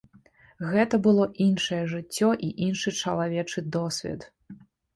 [0.71, 4.29] Гэта было іншае жыццё і іншы чалавечы досвед.